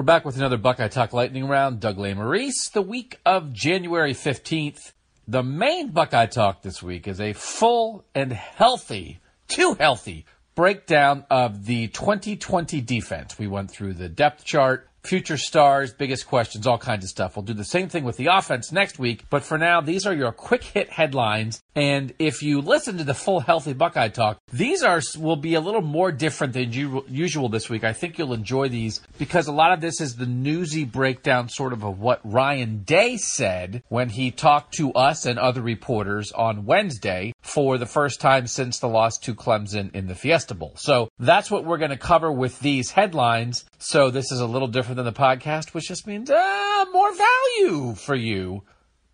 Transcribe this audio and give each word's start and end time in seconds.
We're 0.00 0.04
back 0.04 0.24
with 0.24 0.38
another 0.38 0.56
Buckeye 0.56 0.88
Talk 0.88 1.12
Lightning 1.12 1.46
Round. 1.46 1.78
Doug 1.78 1.98
Lesmerises. 1.98 2.72
The 2.72 2.80
week 2.80 3.18
of 3.26 3.52
January 3.52 4.14
15th. 4.14 4.92
The 5.28 5.42
main 5.42 5.90
Buckeye 5.90 6.24
Talk 6.24 6.62
this 6.62 6.82
week 6.82 7.06
is 7.06 7.20
a 7.20 7.34
full 7.34 8.06
and 8.14 8.32
healthy, 8.32 9.20
too 9.46 9.76
healthy, 9.78 10.24
breakdown 10.54 11.26
of 11.28 11.66
the 11.66 11.88
2020 11.88 12.80
defense. 12.80 13.38
We 13.38 13.46
went 13.46 13.70
through 13.70 13.92
the 13.92 14.08
depth 14.08 14.42
chart, 14.46 14.88
future 15.02 15.36
stars, 15.36 15.92
biggest 15.92 16.26
questions, 16.26 16.66
all 16.66 16.78
kinds 16.78 17.04
of 17.04 17.10
stuff. 17.10 17.36
We'll 17.36 17.44
do 17.44 17.52
the 17.52 17.62
same 17.62 17.90
thing 17.90 18.04
with 18.04 18.16
the 18.16 18.28
offense 18.32 18.72
next 18.72 18.98
week, 18.98 19.24
but 19.28 19.42
for 19.42 19.58
now, 19.58 19.82
these 19.82 20.06
are 20.06 20.14
your 20.14 20.32
quick 20.32 20.64
hit 20.64 20.88
headlines. 20.88 21.62
And 21.74 22.12
if 22.18 22.42
you 22.42 22.60
listen 22.60 22.98
to 22.98 23.04
the 23.04 23.14
full 23.14 23.40
healthy 23.40 23.72
Buckeye 23.72 24.08
talk, 24.08 24.38
these 24.52 24.82
are 24.82 25.00
will 25.18 25.36
be 25.36 25.54
a 25.54 25.60
little 25.60 25.82
more 25.82 26.10
different 26.10 26.52
than 26.52 26.72
usual 26.72 27.48
this 27.48 27.70
week. 27.70 27.84
I 27.84 27.92
think 27.92 28.18
you'll 28.18 28.32
enjoy 28.32 28.68
these 28.68 29.00
because 29.18 29.46
a 29.46 29.52
lot 29.52 29.72
of 29.72 29.80
this 29.80 30.00
is 30.00 30.16
the 30.16 30.26
newsy 30.26 30.84
breakdown 30.84 31.48
sort 31.48 31.72
of 31.72 31.84
of 31.84 32.00
what 32.00 32.20
Ryan 32.24 32.82
Day 32.82 33.16
said 33.16 33.82
when 33.88 34.08
he 34.08 34.30
talked 34.30 34.74
to 34.74 34.92
us 34.92 35.26
and 35.26 35.38
other 35.38 35.62
reporters 35.62 36.32
on 36.32 36.66
Wednesday 36.66 37.32
for 37.40 37.78
the 37.78 37.86
first 37.86 38.20
time 38.20 38.46
since 38.46 38.78
the 38.78 38.88
loss 38.88 39.18
to 39.18 39.34
Clemson 39.34 39.94
in 39.94 40.08
the 40.08 40.14
Fiesta 40.14 40.54
Bowl. 40.54 40.72
So 40.76 41.08
that's 41.18 41.50
what 41.50 41.64
we're 41.64 41.78
going 41.78 41.90
to 41.90 41.96
cover 41.96 42.32
with 42.32 42.58
these 42.60 42.90
headlines. 42.90 43.64
So 43.78 44.10
this 44.10 44.32
is 44.32 44.40
a 44.40 44.46
little 44.46 44.68
different 44.68 44.96
than 44.96 45.06
the 45.06 45.12
podcast, 45.12 45.72
which 45.72 45.88
just 45.88 46.06
means 46.06 46.30
uh, 46.30 46.84
more 46.92 47.12
value 47.14 47.94
for 47.94 48.14
you. 48.14 48.64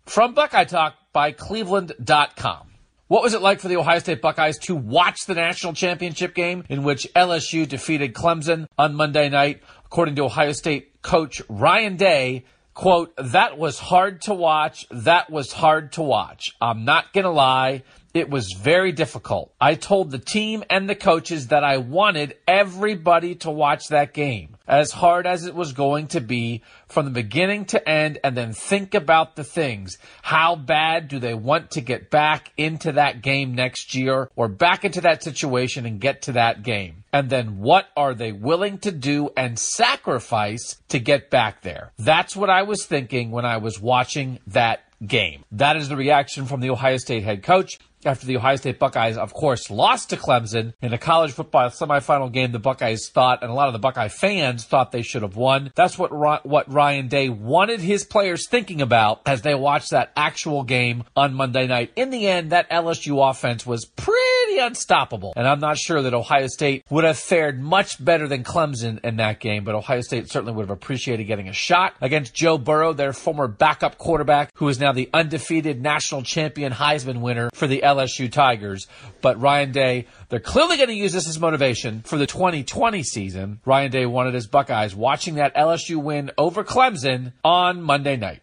From 0.05 0.33
Buckeye 0.33 0.63
Talk 0.63 0.95
by 1.17 1.31
Cleveland.com. 1.31 2.67
What 3.07 3.23
was 3.23 3.33
it 3.33 3.41
like 3.41 3.59
for 3.59 3.69
the 3.69 3.77
Ohio 3.77 3.97
State 3.97 4.21
Buckeyes 4.21 4.59
to 4.59 4.75
watch 4.75 5.25
the 5.25 5.33
national 5.33 5.73
championship 5.73 6.35
game 6.35 6.63
in 6.69 6.83
which 6.83 7.07
LSU 7.15 7.67
defeated 7.67 8.13
Clemson 8.13 8.67
on 8.77 8.93
Monday 8.93 9.27
night? 9.27 9.63
According 9.83 10.13
to 10.17 10.25
Ohio 10.25 10.51
State 10.51 11.01
coach 11.01 11.41
Ryan 11.49 11.95
Day, 11.95 12.45
quote, 12.75 13.15
that 13.17 13.57
was 13.57 13.79
hard 13.79 14.21
to 14.21 14.35
watch. 14.35 14.85
That 14.91 15.31
was 15.31 15.51
hard 15.51 15.93
to 15.93 16.03
watch. 16.03 16.55
I'm 16.61 16.85
not 16.85 17.11
going 17.13 17.23
to 17.23 17.31
lie. 17.31 17.81
It 18.13 18.29
was 18.29 18.53
very 18.53 18.91
difficult. 18.91 19.53
I 19.59 19.75
told 19.75 20.11
the 20.11 20.19
team 20.19 20.63
and 20.69 20.89
the 20.89 20.95
coaches 20.95 21.47
that 21.47 21.63
I 21.63 21.77
wanted 21.77 22.35
everybody 22.47 23.35
to 23.35 23.51
watch 23.51 23.89
that 23.89 24.13
game 24.13 24.57
as 24.67 24.91
hard 24.91 25.25
as 25.25 25.45
it 25.45 25.55
was 25.55 25.73
going 25.73 26.07
to 26.07 26.21
be 26.21 26.61
from 26.87 27.05
the 27.05 27.11
beginning 27.11 27.65
to 27.65 27.89
end 27.89 28.19
and 28.23 28.35
then 28.35 28.53
think 28.53 28.93
about 28.93 29.35
the 29.35 29.43
things. 29.43 29.97
How 30.21 30.55
bad 30.55 31.07
do 31.07 31.19
they 31.19 31.33
want 31.33 31.71
to 31.71 31.81
get 31.81 32.09
back 32.09 32.51
into 32.57 32.93
that 32.93 33.21
game 33.21 33.55
next 33.55 33.95
year 33.95 34.29
or 34.35 34.47
back 34.47 34.83
into 34.83 35.01
that 35.01 35.23
situation 35.23 35.85
and 35.85 36.01
get 36.01 36.23
to 36.23 36.33
that 36.33 36.63
game? 36.63 37.03
And 37.13 37.29
then 37.29 37.59
what 37.59 37.87
are 37.95 38.13
they 38.13 38.31
willing 38.31 38.77
to 38.79 38.91
do 38.91 39.29
and 39.37 39.57
sacrifice 39.57 40.77
to 40.89 40.99
get 40.99 41.29
back 41.29 41.61
there? 41.61 41.91
That's 41.97 42.35
what 42.35 42.49
I 42.49 42.63
was 42.63 42.85
thinking 42.85 43.31
when 43.31 43.45
I 43.45 43.57
was 43.57 43.79
watching 43.79 44.39
that 44.47 44.81
game. 45.05 45.43
That 45.51 45.77
is 45.77 45.89
the 45.89 45.95
reaction 45.95 46.45
from 46.45 46.59
the 46.59 46.71
Ohio 46.71 46.97
State 46.97 47.23
head 47.23 47.43
coach 47.43 47.79
after 48.05 48.25
the 48.25 48.37
Ohio 48.37 48.55
State 48.55 48.79
Buckeyes, 48.79 49.17
of 49.17 49.33
course, 49.33 49.69
lost 49.69 50.09
to 50.11 50.17
Clemson 50.17 50.73
in 50.81 50.93
a 50.93 50.97
college 50.97 51.31
football 51.31 51.69
semifinal 51.69 52.31
game 52.31 52.51
the 52.51 52.59
Buckeyes 52.59 53.09
thought, 53.09 53.41
and 53.41 53.51
a 53.51 53.53
lot 53.53 53.67
of 53.67 53.73
the 53.73 53.79
Buckeye 53.79 54.07
fans 54.07 54.65
thought 54.65 54.91
they 54.91 55.01
should 55.01 55.23
have 55.23 55.35
won. 55.35 55.71
That's 55.75 55.97
what, 55.97 56.11
what 56.45 56.71
Ryan 56.71 57.07
Day 57.07 57.29
wanted 57.29 57.81
his 57.81 58.05
players 58.05 58.47
thinking 58.47 58.81
about 58.81 59.21
as 59.25 59.41
they 59.41 59.55
watched 59.55 59.91
that 59.91 60.11
actual 60.15 60.63
game 60.63 61.03
on 61.15 61.33
Monday 61.33 61.67
night. 61.67 61.91
In 61.95 62.09
the 62.09 62.27
end, 62.27 62.51
that 62.51 62.69
LSU 62.69 63.29
offense 63.29 63.65
was 63.65 63.85
pretty 63.85 64.59
unstoppable, 64.59 65.33
and 65.35 65.47
I'm 65.47 65.59
not 65.59 65.77
sure 65.77 66.01
that 66.01 66.13
Ohio 66.13 66.47
State 66.47 66.85
would 66.89 67.03
have 67.03 67.17
fared 67.17 67.61
much 67.61 68.03
better 68.03 68.27
than 68.27 68.43
Clemson 68.43 69.03
in 69.03 69.17
that 69.17 69.39
game, 69.39 69.63
but 69.63 69.75
Ohio 69.75 70.01
State 70.01 70.29
certainly 70.29 70.53
would 70.53 70.63
have 70.63 70.77
appreciated 70.77 71.25
getting 71.25 71.49
a 71.49 71.53
shot 71.53 71.95
against 72.01 72.33
Joe 72.33 72.57
Burrow, 72.57 72.93
their 72.93 73.13
former 73.13 73.47
backup 73.47 73.97
quarterback, 73.97 74.51
who 74.55 74.67
is 74.67 74.79
now 74.79 74.91
the 74.91 75.09
undefeated 75.13 75.81
national 75.81 76.21
champion 76.21 76.71
Heisman 76.71 77.21
winner 77.21 77.49
for 77.53 77.67
the 77.67 77.83
LSU 77.87 78.31
Tigers. 78.31 78.87
But 79.21 79.39
Ryan 79.39 79.71
Day, 79.71 80.07
they're 80.29 80.39
clearly 80.39 80.77
going 80.77 80.89
to 80.89 80.95
use 80.95 81.13
this 81.13 81.27
as 81.27 81.39
motivation 81.39 82.01
for 82.01 82.17
the 82.17 82.27
2020 82.27 83.01
season. 83.03 83.61
Ryan 83.65 83.91
Day 83.91 84.05
wanted 84.05 84.33
his 84.33 84.47
Buckeyes 84.47 84.95
watching 84.95 85.35
that 85.35 85.55
LSU 85.55 85.95
win 85.97 86.31
over 86.37 86.63
Clemson 86.63 87.33
on 87.43 87.81
Monday 87.81 88.17
night. 88.17 88.41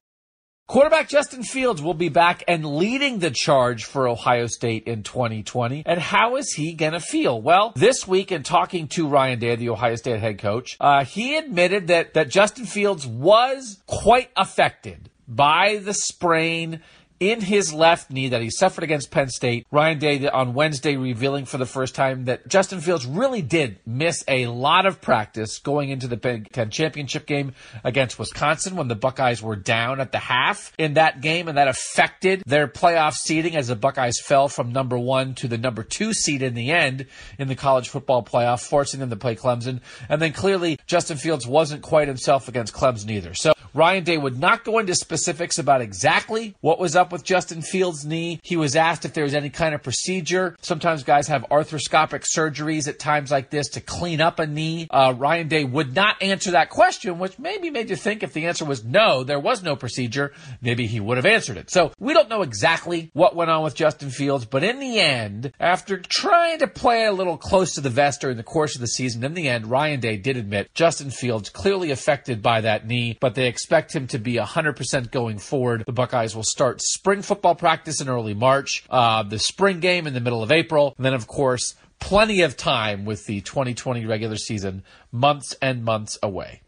Quarterback 0.66 1.10
Justin 1.10 1.42
Fields 1.42 1.82
will 1.82 1.92
be 1.92 2.08
back 2.08 2.42
and 2.48 2.64
leading 2.64 3.18
the 3.18 3.30
charge 3.30 3.84
for 3.84 4.08
Ohio 4.08 4.46
State 4.46 4.84
in 4.84 5.02
2020. 5.02 5.82
And 5.84 6.00
how 6.00 6.36
is 6.36 6.54
he 6.54 6.72
going 6.72 6.94
to 6.94 7.00
feel? 7.00 7.40
Well, 7.40 7.74
this 7.76 8.08
week 8.08 8.32
in 8.32 8.44
talking 8.44 8.88
to 8.88 9.06
Ryan 9.06 9.38
Day, 9.38 9.56
the 9.56 9.68
Ohio 9.68 9.96
State 9.96 10.20
head 10.20 10.38
coach, 10.38 10.78
uh, 10.80 11.04
he 11.04 11.36
admitted 11.36 11.88
that, 11.88 12.14
that 12.14 12.30
Justin 12.30 12.64
Fields 12.64 13.06
was 13.06 13.82
quite 13.86 14.30
affected 14.36 15.10
by 15.28 15.82
the 15.84 15.92
sprain 15.92 16.80
in 17.20 17.40
his 17.40 17.72
left 17.72 18.10
knee 18.10 18.28
that 18.28 18.42
he 18.42 18.50
suffered 18.50 18.84
against 18.84 19.10
Penn 19.10 19.28
State. 19.28 19.66
Ryan 19.70 19.98
Day 19.98 20.28
on 20.28 20.54
Wednesday 20.54 20.96
revealing 20.96 21.44
for 21.44 21.58
the 21.58 21.66
first 21.66 21.94
time 21.94 22.26
that 22.26 22.46
Justin 22.48 22.80
Fields 22.80 23.06
really 23.06 23.42
did 23.42 23.78
miss 23.86 24.22
a 24.28 24.46
lot 24.48 24.86
of 24.86 25.00
practice 25.00 25.58
going 25.58 25.90
into 25.90 26.06
the 26.06 26.16
Big 26.16 26.50
Ten 26.52 26.70
championship 26.70 27.26
game 27.26 27.54
against 27.82 28.18
Wisconsin 28.18 28.76
when 28.76 28.88
the 28.88 28.94
Buckeyes 28.94 29.42
were 29.42 29.56
down 29.56 30.00
at 30.00 30.12
the 30.12 30.18
half 30.18 30.72
in 30.78 30.94
that 30.94 31.20
game, 31.20 31.48
and 31.48 31.56
that 31.56 31.68
affected 31.68 32.42
their 32.46 32.68
playoff 32.68 33.14
seeding 33.14 33.56
as 33.56 33.68
the 33.68 33.76
Buckeyes 33.76 34.20
fell 34.20 34.48
from 34.48 34.72
number 34.72 34.98
one 34.98 35.34
to 35.36 35.48
the 35.48 35.58
number 35.58 35.82
two 35.82 36.12
seed 36.12 36.42
in 36.42 36.54
the 36.54 36.70
end 36.70 37.06
in 37.38 37.48
the 37.48 37.54
college 37.54 37.88
football 37.88 38.22
playoff, 38.22 38.66
forcing 38.66 39.00
them 39.00 39.10
to 39.10 39.16
play 39.16 39.34
Clemson. 39.34 39.80
And 40.08 40.20
then 40.20 40.32
clearly 40.32 40.78
Justin 40.86 41.16
Fields 41.16 41.46
wasn't 41.46 41.82
quite 41.82 42.08
himself 42.08 42.48
against 42.48 42.74
Clemson 42.74 43.10
either. 43.10 43.34
So 43.34 43.53
Ryan 43.74 44.04
Day 44.04 44.16
would 44.16 44.38
not 44.38 44.64
go 44.64 44.78
into 44.78 44.94
specifics 44.94 45.58
about 45.58 45.80
exactly 45.80 46.54
what 46.60 46.78
was 46.78 46.94
up 46.94 47.10
with 47.10 47.24
Justin 47.24 47.60
Fields' 47.60 48.04
knee. 48.04 48.38
He 48.44 48.56
was 48.56 48.76
asked 48.76 49.04
if 49.04 49.14
there 49.14 49.24
was 49.24 49.34
any 49.34 49.50
kind 49.50 49.74
of 49.74 49.82
procedure. 49.82 50.56
Sometimes 50.60 51.02
guys 51.02 51.26
have 51.26 51.44
arthroscopic 51.50 52.24
surgeries 52.24 52.86
at 52.86 53.00
times 53.00 53.32
like 53.32 53.50
this 53.50 53.70
to 53.70 53.80
clean 53.80 54.20
up 54.20 54.38
a 54.38 54.46
knee. 54.46 54.86
Uh, 54.90 55.12
Ryan 55.16 55.48
Day 55.48 55.64
would 55.64 55.92
not 55.92 56.22
answer 56.22 56.52
that 56.52 56.70
question, 56.70 57.18
which 57.18 57.36
maybe 57.38 57.68
made 57.70 57.90
you 57.90 57.96
think 57.96 58.22
if 58.22 58.32
the 58.32 58.46
answer 58.46 58.64
was 58.64 58.84
no, 58.84 59.24
there 59.24 59.40
was 59.40 59.62
no 59.64 59.74
procedure, 59.74 60.32
maybe 60.62 60.86
he 60.86 61.00
would 61.00 61.16
have 61.16 61.26
answered 61.26 61.56
it. 61.56 61.68
So 61.68 61.92
we 61.98 62.14
don't 62.14 62.28
know 62.28 62.42
exactly 62.42 63.10
what 63.12 63.34
went 63.34 63.50
on 63.50 63.64
with 63.64 63.74
Justin 63.74 64.10
Fields, 64.10 64.44
but 64.44 64.62
in 64.62 64.78
the 64.78 65.00
end, 65.00 65.52
after 65.58 65.98
trying 65.98 66.60
to 66.60 66.68
play 66.68 67.06
a 67.06 67.12
little 67.12 67.36
close 67.36 67.74
to 67.74 67.80
the 67.80 67.90
vest 67.90 68.20
during 68.20 68.36
the 68.36 68.44
course 68.44 68.76
of 68.76 68.80
the 68.80 68.86
season, 68.86 69.24
in 69.24 69.34
the 69.34 69.48
end, 69.48 69.66
Ryan 69.66 69.98
Day 69.98 70.16
did 70.16 70.36
admit 70.36 70.72
Justin 70.74 71.10
Fields 71.10 71.50
clearly 71.50 71.90
affected 71.90 72.40
by 72.40 72.60
that 72.60 72.86
knee, 72.86 73.18
but 73.18 73.34
they 73.34 73.48
him 73.94 74.06
to 74.08 74.18
be 74.18 74.34
100% 74.34 75.10
going 75.10 75.38
forward. 75.38 75.84
The 75.86 75.92
Buckeyes 75.92 76.34
will 76.34 76.44
start 76.44 76.80
spring 76.80 77.22
football 77.22 77.54
practice 77.54 78.00
in 78.00 78.08
early 78.08 78.34
March, 78.34 78.84
uh, 78.90 79.22
the 79.22 79.38
spring 79.38 79.80
game 79.80 80.06
in 80.06 80.14
the 80.14 80.20
middle 80.20 80.42
of 80.42 80.52
April, 80.52 80.94
and 80.96 81.04
then, 81.04 81.14
of 81.14 81.26
course, 81.26 81.74
plenty 82.00 82.42
of 82.42 82.56
time 82.56 83.04
with 83.04 83.26
the 83.26 83.40
2020 83.40 84.04
regular 84.06 84.36
season 84.36 84.82
months 85.10 85.54
and 85.62 85.84
months 85.84 86.18
away. 86.22 86.60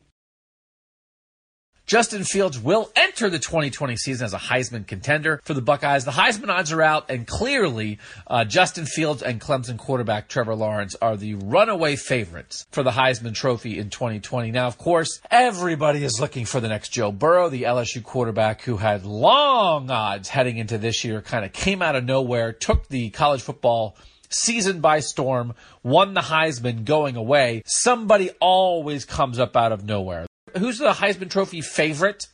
Justin 1.87 2.25
Fields 2.25 2.59
will 2.59 2.91
enter 2.97 3.31
the 3.31 3.38
2020 3.38 3.97
season 3.97 4.25
as 4.25 4.35
a 4.35 4.38
Heisman 4.38 4.88
contender 4.88 5.41
for 5.44 5.55
the 5.55 5.62
Buckeyes. 5.62 6.05
The 6.05 6.11
Heisman 6.11 6.49
odds 6.49 6.73
are 6.73 6.83
out, 6.83 7.09
and 7.09 7.29
clearly 7.29 8.00
uh, 8.27 8.44
Justin 8.44 8.87
Fields 8.87 9.23
and 9.23 9.41
Clemson 9.41 9.79
quarterback 9.79 10.29
Trevor 10.29 10.56
Lawrence 10.56 10.97
are 11.00 11.17
the 11.17 11.35
runaway 11.35 11.94
favorites 11.94 12.67
for 12.73 12.83
the 12.83 12.91
Heisman 12.91 13.37
Trophy 13.37 13.79
in 13.79 13.91
2020. 13.91 14.50
Now, 14.50 14.67
of 14.67 14.79
course, 14.79 15.21
everybody 15.31 16.03
is 16.03 16.19
looking 16.21 16.44
for 16.44 16.59
the 16.59 16.67
next 16.67 16.88
Joe 16.88 17.12
Burrow, 17.12 17.49
the 17.49 17.62
LSU 17.62 18.03
quarterback 18.03 18.62
who 18.62 18.79
had 18.79 19.05
long 19.05 19.89
odds 19.89 20.29
heading 20.29 20.56
into 20.56 20.79
this 20.79 21.05
year, 21.05 21.23
kind 21.23 21.44
of 21.44 21.53
came 21.53 21.82
out 21.82 21.94
of 21.94 22.05
nowhere, 22.05 22.53
took 22.53 22.89
the 22.89 23.11
college 23.11 23.43
football 23.43 23.97
season 24.29 24.81
by 24.81 24.99
storm, 24.99 25.55
won 25.85 26.15
the 26.15 26.23
Heisman 26.23 26.85
going 26.85 27.15
away. 27.15 27.62
Somebody 27.65 28.31
always 28.41 29.05
comes 29.05 29.39
up 29.39 29.56
out 29.56 29.71
of 29.71 29.85
nowhere. 29.85 30.25
Who's 30.58 30.79
the 30.79 30.93
Heisman 30.93 31.31
Trophy 31.31 31.61
favorite 31.61 32.26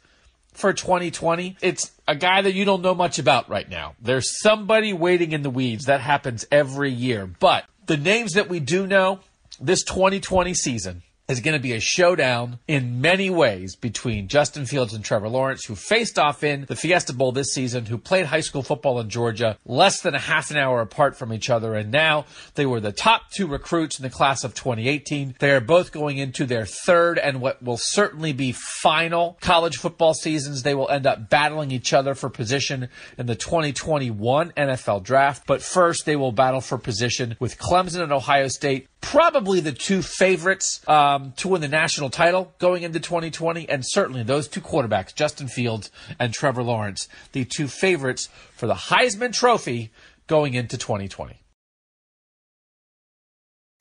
for 0.53 0.73
2020? 0.73 1.57
It's 1.61 1.91
a 2.07 2.15
guy 2.15 2.43
that 2.43 2.55
you 2.55 2.65
don't 2.65 2.83
know 2.83 2.95
much 2.95 3.19
about 3.19 3.49
right 3.49 3.69
now. 3.69 3.95
There's 4.01 4.41
somebody 4.41 4.93
waiting 4.93 5.33
in 5.33 5.43
the 5.43 5.51
weeds. 5.51 5.87
That 5.87 6.01
happens 6.01 6.47
every 6.51 6.91
year. 6.91 7.27
But 7.27 7.65
the 7.87 7.97
names 7.97 8.33
that 8.33 8.49
we 8.49 8.61
do 8.61 8.87
know 8.87 9.21
this 9.61 9.83
2020 9.85 10.55
season, 10.55 11.03
is 11.33 11.41
going 11.41 11.55
to 11.57 11.63
be 11.63 11.73
a 11.73 11.81
showdown 11.81 12.59
in 12.69 13.01
many 13.01 13.31
ways 13.31 13.75
between 13.75 14.29
Justin 14.29 14.67
Fields 14.67 14.93
and 14.93 15.03
Trevor 15.03 15.29
Lawrence, 15.29 15.65
who 15.65 15.75
faced 15.75 16.19
off 16.19 16.45
in 16.45 16.67
the 16.67 16.77
Fiesta 16.77 17.15
Bowl 17.15 17.33
this 17.33 17.53
season, 17.53 17.87
who 17.87 17.97
played 17.97 18.27
high 18.27 18.41
school 18.41 18.63
football 18.63 19.01
in 19.01 19.09
Georgia 19.09 19.57
less 19.65 20.03
than 20.03 20.15
a 20.15 20.19
half 20.19 20.51
an 20.51 20.59
hour 20.59 20.83
apart 20.83 21.17
from 21.17 21.33
each 21.33 21.49
other. 21.49 21.75
And 21.75 21.91
now 21.91 22.27
they 22.55 22.67
were 22.67 22.81
the 22.81 22.93
top 22.93 23.31
two 23.31 23.47
recruits 23.47 23.99
in 23.99 24.03
the 24.03 24.11
class 24.11 24.45
of 24.45 24.55
2018. 24.55 25.37
They 25.39 25.51
are 25.51 25.61
both 25.61 25.91
going 25.91 26.19
into 26.19 26.45
their 26.45 26.67
third 26.67 27.19
and 27.19 27.41
what 27.41 27.63
will 27.63 27.79
certainly 27.79 28.35
be 28.35 28.53
final 28.53 29.39
college 29.41 29.79
football 29.79 30.13
seasons. 30.13 30.63
They 30.63 30.75
will 30.75 30.91
end 30.91 31.07
up 31.07 31.31
battling 31.31 31.71
each 31.71 31.95
other 31.95 32.15
for 32.15 32.29
position 32.29 32.91
in 33.17 33.27
the 33.27 33.35
2021 33.35 34.53
NFL 34.55 35.03
draft. 35.03 35.47
But 35.47 35.63
first, 35.63 36.05
they 36.05 36.17
will 36.17 36.33
battle 36.33 36.61
for 36.61 36.77
position 36.77 37.37
with 37.41 37.59
Clemson 37.59 38.03
and 38.03 38.13
Ohio 38.13 38.49
State 38.49 38.89
probably 39.03 39.61
the 39.61 39.73
two 39.73 40.01
favorites 40.01 40.81
um, 40.89 41.33
to 41.37 41.49
win 41.49 41.61
the 41.61 41.69
national 41.69 42.09
title 42.09 42.55
going 42.59 42.83
into 42.83 42.99
2020, 42.99 43.69
and 43.69 43.85
certainly 43.85 44.23
those 44.23 44.49
two 44.49 44.63
quarterbacks, 44.63 45.15
Justin 45.15 45.49
Fields 45.49 45.91
and 46.19 46.33
Trevor 46.33 46.63
Lawrence, 46.63 47.09
the 47.33 47.45
two 47.45 47.69
favorites 47.69 48.31
for 48.57 48.67
the 48.67 48.75
Heisman 48.75 49.35
Trophy 49.35 49.91
going 50.27 50.55
into 50.55 50.79
2020. 50.79 51.42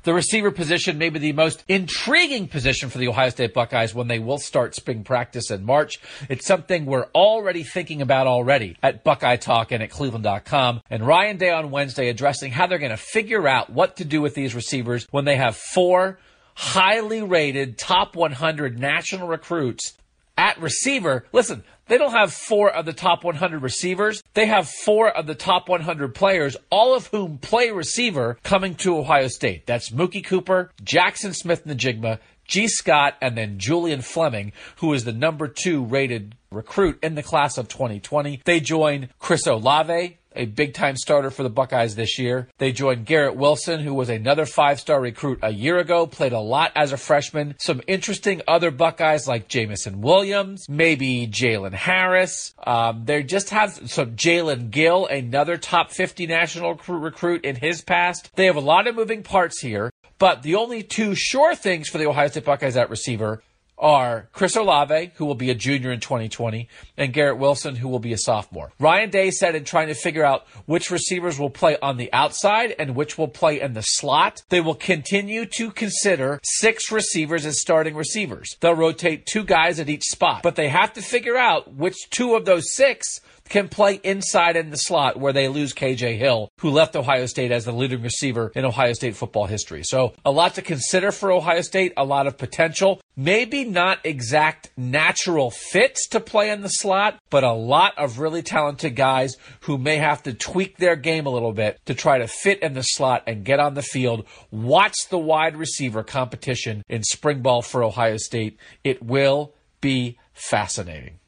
The 0.03 0.15
receiver 0.15 0.49
position 0.49 0.97
may 0.97 1.09
be 1.09 1.19
the 1.19 1.33
most 1.33 1.63
intriguing 1.67 2.47
position 2.47 2.89
for 2.89 2.97
the 2.97 3.07
Ohio 3.07 3.29
State 3.29 3.53
Buckeyes 3.53 3.93
when 3.93 4.07
they 4.07 4.17
will 4.17 4.39
start 4.39 4.73
spring 4.73 5.03
practice 5.03 5.51
in 5.51 5.63
March. 5.63 5.99
It's 6.27 6.47
something 6.47 6.87
we're 6.87 7.05
already 7.13 7.61
thinking 7.61 8.01
about 8.01 8.25
already 8.25 8.77
at 8.81 9.03
Buckeye 9.03 9.35
Talk 9.35 9.71
and 9.71 9.83
at 9.83 9.91
Cleveland.com. 9.91 10.81
And 10.89 11.05
Ryan 11.05 11.37
Day 11.37 11.51
on 11.51 11.69
Wednesday 11.69 12.09
addressing 12.09 12.51
how 12.51 12.65
they're 12.65 12.79
going 12.79 12.89
to 12.89 12.97
figure 12.97 13.47
out 13.47 13.69
what 13.69 13.97
to 13.97 14.05
do 14.05 14.23
with 14.23 14.33
these 14.33 14.55
receivers 14.55 15.05
when 15.11 15.25
they 15.25 15.35
have 15.35 15.55
four 15.55 16.17
highly 16.55 17.21
rated 17.21 17.77
top 17.77 18.15
100 18.15 18.79
national 18.79 19.27
recruits 19.27 19.93
at 20.41 20.59
receiver. 20.59 21.23
Listen, 21.31 21.63
they 21.87 21.99
don't 21.99 22.13
have 22.13 22.33
four 22.33 22.71
of 22.71 22.85
the 22.85 22.93
top 22.93 23.23
100 23.23 23.61
receivers. 23.61 24.23
They 24.33 24.47
have 24.47 24.67
four 24.67 25.09
of 25.09 25.27
the 25.27 25.35
top 25.35 25.69
100 25.69 26.15
players, 26.15 26.57
all 26.71 26.95
of 26.95 27.05
whom 27.07 27.37
play 27.37 27.69
receiver 27.69 28.39
coming 28.43 28.73
to 28.75 28.97
Ohio 28.97 29.27
State. 29.27 29.67
That's 29.67 29.91
Mookie 29.91 30.25
Cooper, 30.25 30.71
Jackson 30.83 31.33
Smith-Njigba, 31.33 32.17
Gee 32.45 32.67
Scott, 32.67 33.17
and 33.21 33.37
then 33.37 33.59
Julian 33.59 34.01
Fleming, 34.01 34.51
who 34.77 34.93
is 34.93 35.05
the 35.05 35.13
number 35.13 35.47
two 35.47 35.85
rated 35.85 36.35
recruit 36.51 36.97
in 37.03 37.13
the 37.13 37.23
class 37.23 37.59
of 37.59 37.67
2020. 37.67 38.41
They 38.43 38.59
join 38.59 39.09
Chris 39.19 39.45
Olave, 39.45 40.17
a 40.35 40.45
big 40.45 40.73
time 40.73 40.95
starter 40.95 41.29
for 41.29 41.43
the 41.43 41.49
Buckeyes 41.49 41.95
this 41.95 42.17
year. 42.17 42.47
They 42.57 42.71
joined 42.71 43.05
Garrett 43.05 43.35
Wilson, 43.35 43.79
who 43.79 43.93
was 43.93 44.09
another 44.09 44.45
five 44.45 44.79
star 44.79 45.01
recruit 45.01 45.39
a 45.41 45.51
year 45.51 45.77
ago, 45.77 46.07
played 46.07 46.33
a 46.33 46.39
lot 46.39 46.71
as 46.75 46.91
a 46.91 46.97
freshman. 46.97 47.55
Some 47.59 47.81
interesting 47.87 48.41
other 48.47 48.71
Buckeyes 48.71 49.27
like 49.27 49.47
Jameson 49.47 50.01
Williams, 50.01 50.65
maybe 50.69 51.27
Jaylen 51.27 51.73
Harris. 51.73 52.53
Um, 52.65 53.03
they 53.05 53.23
just 53.23 53.49
have 53.49 53.89
some 53.89 54.15
Jaelen 54.15 54.71
Gill, 54.71 55.05
another 55.05 55.57
top 55.57 55.91
50 55.91 56.27
national 56.27 56.75
recruit 56.87 57.45
in 57.45 57.55
his 57.55 57.81
past. 57.81 58.29
They 58.35 58.45
have 58.45 58.55
a 58.55 58.61
lot 58.61 58.87
of 58.87 58.95
moving 58.95 59.23
parts 59.23 59.61
here, 59.61 59.91
but 60.17 60.43
the 60.43 60.55
only 60.55 60.83
two 60.83 61.15
sure 61.15 61.55
things 61.55 61.89
for 61.89 61.97
the 61.97 62.07
Ohio 62.07 62.27
State 62.27 62.45
Buckeyes 62.45 62.77
at 62.77 62.89
receiver 62.89 63.43
are 63.81 64.29
Chris 64.31 64.55
Olave, 64.55 65.11
who 65.15 65.25
will 65.25 65.35
be 65.35 65.49
a 65.49 65.55
junior 65.55 65.91
in 65.91 65.99
2020, 65.99 66.69
and 66.97 67.11
Garrett 67.11 67.37
Wilson, 67.37 67.75
who 67.75 67.89
will 67.89 67.99
be 67.99 68.13
a 68.13 68.17
sophomore. 68.17 68.71
Ryan 68.79 69.09
Day 69.09 69.31
said 69.31 69.55
in 69.55 69.65
trying 69.65 69.87
to 69.87 69.93
figure 69.95 70.23
out 70.23 70.47
which 70.65 70.91
receivers 70.91 71.39
will 71.39 71.49
play 71.49 71.77
on 71.81 71.97
the 71.97 72.13
outside 72.13 72.75
and 72.77 72.95
which 72.95 73.17
will 73.17 73.27
play 73.27 73.59
in 73.59 73.73
the 73.73 73.81
slot, 73.81 74.43
they 74.49 74.61
will 74.61 74.75
continue 74.75 75.45
to 75.45 75.71
consider 75.71 76.39
six 76.43 76.91
receivers 76.91 77.45
as 77.45 77.59
starting 77.59 77.95
receivers. 77.95 78.55
They'll 78.59 78.75
rotate 78.75 79.25
two 79.25 79.43
guys 79.43 79.79
at 79.79 79.89
each 79.89 80.03
spot, 80.03 80.43
but 80.43 80.55
they 80.55 80.69
have 80.69 80.93
to 80.93 81.01
figure 81.01 81.37
out 81.37 81.73
which 81.73 82.09
two 82.11 82.35
of 82.35 82.45
those 82.45 82.73
six 82.73 83.19
can 83.51 83.67
play 83.67 83.99
inside 84.03 84.55
in 84.55 84.71
the 84.71 84.77
slot 84.77 85.19
where 85.19 85.33
they 85.33 85.47
lose 85.47 85.73
KJ 85.73 86.17
Hill, 86.17 86.49
who 86.59 86.69
left 86.69 86.95
Ohio 86.95 87.25
State 87.25 87.51
as 87.51 87.65
the 87.65 87.73
leading 87.73 88.01
receiver 88.01 88.51
in 88.55 88.65
Ohio 88.65 88.93
State 88.93 89.15
football 89.15 89.45
history. 89.45 89.83
So 89.83 90.13
a 90.23 90.31
lot 90.31 90.55
to 90.55 90.61
consider 90.61 91.11
for 91.11 91.31
Ohio 91.31 91.61
State, 91.61 91.93
a 91.97 92.05
lot 92.05 92.27
of 92.27 92.37
potential. 92.37 93.01
Maybe 93.15 93.65
not 93.65 93.99
exact 94.05 94.69
natural 94.77 95.51
fits 95.51 96.07
to 96.09 96.19
play 96.19 96.49
in 96.49 96.61
the 96.61 96.69
slot, 96.69 97.19
but 97.29 97.43
a 97.43 97.51
lot 97.51 97.97
of 97.97 98.19
really 98.19 98.41
talented 98.41 98.95
guys 98.95 99.35
who 99.61 99.77
may 99.77 99.97
have 99.97 100.23
to 100.23 100.33
tweak 100.33 100.77
their 100.77 100.95
game 100.95 101.25
a 101.25 101.29
little 101.29 101.51
bit 101.51 101.79
to 101.85 101.93
try 101.93 102.17
to 102.19 102.27
fit 102.27 102.61
in 102.61 102.73
the 102.73 102.81
slot 102.81 103.23
and 103.27 103.43
get 103.43 103.59
on 103.59 103.73
the 103.73 103.81
field. 103.81 104.25
Watch 104.49 104.95
the 105.09 105.19
wide 105.19 105.57
receiver 105.57 106.03
competition 106.03 106.83
in 106.87 107.03
spring 107.03 107.41
ball 107.41 107.61
for 107.61 107.83
Ohio 107.83 108.17
State. 108.17 108.57
It 108.83 109.03
will 109.03 109.53
be 109.81 110.17
fascinating. 110.33 111.20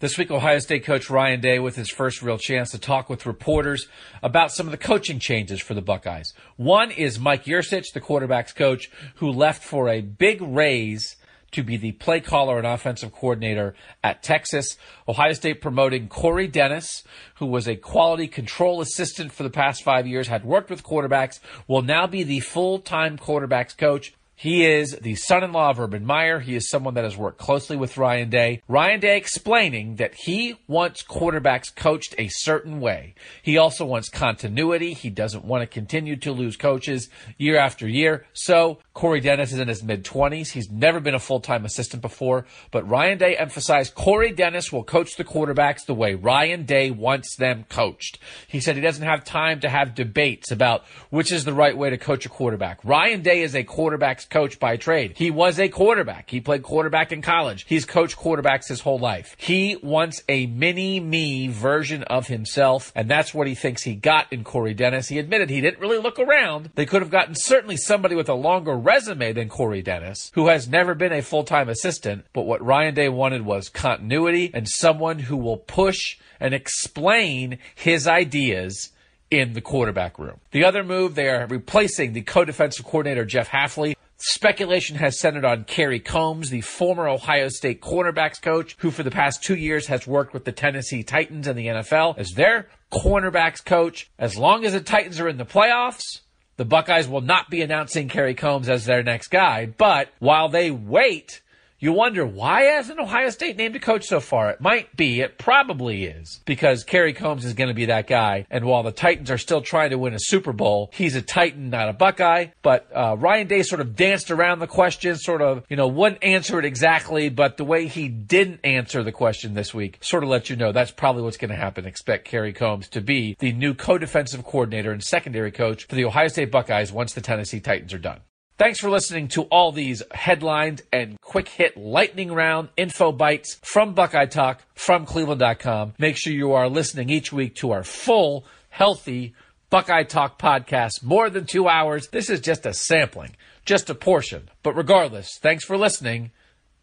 This 0.00 0.16
week, 0.16 0.30
Ohio 0.30 0.60
State 0.60 0.84
coach 0.84 1.10
Ryan 1.10 1.40
Day 1.40 1.58
with 1.58 1.74
his 1.74 1.90
first 1.90 2.22
real 2.22 2.38
chance 2.38 2.70
to 2.70 2.78
talk 2.78 3.10
with 3.10 3.26
reporters 3.26 3.88
about 4.22 4.52
some 4.52 4.68
of 4.68 4.70
the 4.70 4.76
coaching 4.76 5.18
changes 5.18 5.60
for 5.60 5.74
the 5.74 5.82
Buckeyes. 5.82 6.34
One 6.54 6.92
is 6.92 7.18
Mike 7.18 7.46
Yurcich, 7.46 7.92
the 7.92 8.00
quarterback's 8.00 8.52
coach, 8.52 8.92
who 9.16 9.28
left 9.28 9.60
for 9.60 9.88
a 9.88 10.00
big 10.00 10.40
raise 10.40 11.16
to 11.50 11.64
be 11.64 11.76
the 11.76 11.90
play 11.90 12.20
caller 12.20 12.58
and 12.58 12.66
offensive 12.66 13.12
coordinator 13.12 13.74
at 14.04 14.22
Texas. 14.22 14.76
Ohio 15.08 15.32
State 15.32 15.60
promoting 15.60 16.06
Corey 16.06 16.46
Dennis, 16.46 17.02
who 17.36 17.46
was 17.46 17.66
a 17.66 17.74
quality 17.74 18.28
control 18.28 18.80
assistant 18.80 19.32
for 19.32 19.42
the 19.42 19.50
past 19.50 19.82
five 19.82 20.06
years, 20.06 20.28
had 20.28 20.44
worked 20.44 20.70
with 20.70 20.84
quarterbacks, 20.84 21.40
will 21.66 21.82
now 21.82 22.06
be 22.06 22.22
the 22.22 22.38
full-time 22.38 23.18
quarterbacks 23.18 23.76
coach. 23.76 24.14
He 24.40 24.64
is 24.64 24.92
the 25.02 25.16
son 25.16 25.42
in 25.42 25.50
law 25.50 25.70
of 25.70 25.80
Urban 25.80 26.04
Meyer. 26.04 26.38
He 26.38 26.54
is 26.54 26.70
someone 26.70 26.94
that 26.94 27.02
has 27.02 27.16
worked 27.16 27.38
closely 27.38 27.76
with 27.76 27.98
Ryan 27.98 28.30
Day. 28.30 28.62
Ryan 28.68 29.00
Day 29.00 29.16
explaining 29.16 29.96
that 29.96 30.14
he 30.14 30.54
wants 30.68 31.02
quarterbacks 31.02 31.74
coached 31.74 32.14
a 32.18 32.28
certain 32.28 32.78
way. 32.78 33.16
He 33.42 33.58
also 33.58 33.84
wants 33.84 34.08
continuity. 34.08 34.94
He 34.94 35.10
doesn't 35.10 35.44
want 35.44 35.62
to 35.62 35.66
continue 35.66 36.14
to 36.18 36.30
lose 36.30 36.56
coaches 36.56 37.08
year 37.36 37.58
after 37.58 37.88
year. 37.88 38.26
So 38.32 38.78
Corey 38.94 39.18
Dennis 39.18 39.52
is 39.52 39.58
in 39.58 39.66
his 39.66 39.82
mid 39.82 40.04
20s. 40.04 40.52
He's 40.52 40.70
never 40.70 41.00
been 41.00 41.16
a 41.16 41.18
full 41.18 41.40
time 41.40 41.64
assistant 41.64 42.00
before, 42.00 42.46
but 42.70 42.88
Ryan 42.88 43.18
Day 43.18 43.36
emphasized 43.36 43.96
Corey 43.96 44.30
Dennis 44.30 44.70
will 44.70 44.84
coach 44.84 45.16
the 45.16 45.24
quarterbacks 45.24 45.84
the 45.84 45.94
way 45.94 46.14
Ryan 46.14 46.64
Day 46.64 46.92
wants 46.92 47.34
them 47.34 47.64
coached. 47.68 48.20
He 48.46 48.60
said 48.60 48.76
he 48.76 48.82
doesn't 48.82 49.04
have 49.04 49.24
time 49.24 49.58
to 49.60 49.68
have 49.68 49.96
debates 49.96 50.52
about 50.52 50.84
which 51.10 51.32
is 51.32 51.44
the 51.44 51.52
right 51.52 51.76
way 51.76 51.90
to 51.90 51.98
coach 51.98 52.24
a 52.24 52.28
quarterback. 52.28 52.78
Ryan 52.84 53.22
Day 53.22 53.42
is 53.42 53.56
a 53.56 53.64
quarterback's 53.64 54.27
coach 54.30 54.58
by 54.58 54.76
trade. 54.76 55.14
He 55.16 55.30
was 55.30 55.58
a 55.58 55.68
quarterback. 55.68 56.30
He 56.30 56.40
played 56.40 56.62
quarterback 56.62 57.12
in 57.12 57.22
college. 57.22 57.64
He's 57.68 57.84
coached 57.84 58.16
quarterbacks 58.16 58.68
his 58.68 58.80
whole 58.80 58.98
life. 58.98 59.36
He 59.38 59.76
wants 59.82 60.22
a 60.28 60.46
mini 60.46 61.00
me 61.00 61.48
version 61.48 62.02
of 62.04 62.26
himself, 62.26 62.92
and 62.94 63.10
that's 63.10 63.34
what 63.34 63.46
he 63.46 63.54
thinks 63.54 63.82
he 63.82 63.94
got 63.94 64.32
in 64.32 64.44
Corey 64.44 64.74
Dennis. 64.74 65.08
He 65.08 65.18
admitted 65.18 65.50
he 65.50 65.60
didn't 65.60 65.80
really 65.80 65.98
look 65.98 66.18
around. 66.18 66.70
They 66.74 66.86
could 66.86 67.02
have 67.02 67.10
gotten 67.10 67.34
certainly 67.34 67.76
somebody 67.76 68.14
with 68.14 68.28
a 68.28 68.34
longer 68.34 68.76
resume 68.76 69.32
than 69.32 69.48
Corey 69.48 69.82
Dennis, 69.82 70.30
who 70.34 70.48
has 70.48 70.68
never 70.68 70.94
been 70.94 71.12
a 71.12 71.22
full 71.22 71.44
time 71.44 71.68
assistant, 71.68 72.24
but 72.32 72.42
what 72.42 72.64
Ryan 72.64 72.94
Day 72.94 73.08
wanted 73.08 73.42
was 73.42 73.68
continuity 73.68 74.50
and 74.52 74.68
someone 74.68 75.18
who 75.20 75.36
will 75.36 75.56
push 75.56 76.18
and 76.40 76.54
explain 76.54 77.58
his 77.74 78.06
ideas 78.06 78.90
in 79.30 79.52
the 79.52 79.60
quarterback 79.60 80.18
room. 80.18 80.40
The 80.52 80.64
other 80.64 80.82
move, 80.82 81.14
they 81.14 81.28
are 81.28 81.46
replacing 81.46 82.12
the 82.12 82.22
co-defensive 82.22 82.84
coordinator 82.84 83.24
Jeff 83.24 83.50
Hafley 83.50 83.94
Speculation 84.20 84.96
has 84.96 85.16
centered 85.16 85.44
on 85.44 85.62
Kerry 85.62 86.00
Coombs, 86.00 86.50
the 86.50 86.60
former 86.60 87.06
Ohio 87.06 87.48
State 87.48 87.80
cornerbacks 87.80 88.42
coach, 88.42 88.74
who 88.78 88.90
for 88.90 89.04
the 89.04 89.12
past 89.12 89.44
two 89.44 89.54
years 89.54 89.86
has 89.86 90.08
worked 90.08 90.34
with 90.34 90.44
the 90.44 90.50
Tennessee 90.50 91.04
Titans 91.04 91.46
and 91.46 91.56
the 91.56 91.68
NFL 91.68 92.18
as 92.18 92.32
their 92.32 92.68
cornerbacks 92.90 93.64
coach. 93.64 94.10
As 94.18 94.36
long 94.36 94.64
as 94.64 94.72
the 94.72 94.80
Titans 94.80 95.20
are 95.20 95.28
in 95.28 95.36
the 95.36 95.44
playoffs, 95.44 96.22
the 96.56 96.64
Buckeyes 96.64 97.06
will 97.06 97.20
not 97.20 97.48
be 97.48 97.62
announcing 97.62 98.08
Kerry 98.08 98.34
Coombs 98.34 98.68
as 98.68 98.86
their 98.86 99.04
next 99.04 99.28
guy. 99.28 99.66
But 99.66 100.08
while 100.18 100.48
they 100.48 100.72
wait, 100.72 101.40
You 101.80 101.92
wonder 101.92 102.26
why 102.26 102.62
hasn't 102.62 102.98
Ohio 102.98 103.30
State 103.30 103.56
named 103.56 103.76
a 103.76 103.78
coach 103.78 104.06
so 104.06 104.18
far? 104.18 104.50
It 104.50 104.60
might 104.60 104.96
be, 104.96 105.20
it 105.20 105.38
probably 105.38 106.06
is, 106.06 106.40
because 106.44 106.82
Kerry 106.82 107.12
Coombs 107.12 107.44
is 107.44 107.54
going 107.54 107.68
to 107.68 107.74
be 107.74 107.84
that 107.84 108.08
guy. 108.08 108.46
And 108.50 108.64
while 108.64 108.82
the 108.82 108.90
Titans 108.90 109.30
are 109.30 109.38
still 109.38 109.62
trying 109.62 109.90
to 109.90 109.98
win 109.98 110.12
a 110.12 110.18
Super 110.18 110.52
Bowl, 110.52 110.90
he's 110.92 111.14
a 111.14 111.22
Titan, 111.22 111.70
not 111.70 111.88
a 111.88 111.92
Buckeye. 111.92 112.46
But 112.62 112.88
uh, 112.92 113.14
Ryan 113.16 113.46
Day 113.46 113.62
sort 113.62 113.80
of 113.80 113.94
danced 113.94 114.32
around 114.32 114.58
the 114.58 114.66
question, 114.66 115.14
sort 115.14 115.40
of, 115.40 115.62
you 115.68 115.76
know, 115.76 115.86
wouldn't 115.86 116.24
answer 116.24 116.58
it 116.58 116.64
exactly, 116.64 117.28
but 117.28 117.58
the 117.58 117.64
way 117.64 117.86
he 117.86 118.08
didn't 118.08 118.58
answer 118.64 119.04
the 119.04 119.12
question 119.12 119.54
this 119.54 119.72
week 119.72 119.98
sort 120.00 120.24
of 120.24 120.30
let 120.30 120.50
you 120.50 120.56
know 120.56 120.72
that's 120.72 120.90
probably 120.90 121.22
what's 121.22 121.36
going 121.36 121.52
to 121.52 121.56
happen. 121.56 121.86
Expect 121.86 122.24
Kerry 122.24 122.52
Coombs 122.52 122.88
to 122.88 123.00
be 123.00 123.36
the 123.38 123.52
new 123.52 123.72
co-defensive 123.72 124.42
coordinator 124.42 124.90
and 124.90 125.04
secondary 125.04 125.52
coach 125.52 125.86
for 125.86 125.94
the 125.94 126.04
Ohio 126.04 126.26
State 126.26 126.50
Buckeyes 126.50 126.90
once 126.90 127.12
the 127.12 127.20
Tennessee 127.20 127.60
Titans 127.60 127.94
are 127.94 127.98
done. 127.98 128.18
Thanks 128.58 128.80
for 128.80 128.90
listening 128.90 129.28
to 129.28 129.42
all 129.42 129.70
these 129.70 130.02
headlined 130.10 130.82
and 130.92 131.20
quick 131.20 131.46
hit 131.46 131.76
lightning 131.76 132.32
round 132.32 132.70
info 132.76 133.12
bites 133.12 133.56
from 133.62 133.94
Buckeye 133.94 134.26
Talk 134.26 134.64
from 134.74 135.06
Cleveland.com. 135.06 135.94
Make 135.96 136.16
sure 136.16 136.32
you 136.32 136.50
are 136.54 136.68
listening 136.68 137.08
each 137.08 137.32
week 137.32 137.54
to 137.56 137.70
our 137.70 137.84
full, 137.84 138.44
healthy 138.70 139.32
Buckeye 139.70 140.02
Talk 140.02 140.40
podcast, 140.40 141.04
more 141.04 141.30
than 141.30 141.46
two 141.46 141.68
hours. 141.68 142.08
This 142.08 142.28
is 142.28 142.40
just 142.40 142.66
a 142.66 142.74
sampling, 142.74 143.36
just 143.64 143.90
a 143.90 143.94
portion. 143.94 144.50
But 144.64 144.74
regardless, 144.74 145.38
thanks 145.40 145.64
for 145.64 145.76
listening. 145.76 146.32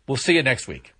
We'll 0.07 0.15
see 0.15 0.35
you 0.35 0.43
next 0.43 0.69
week. 0.69 0.94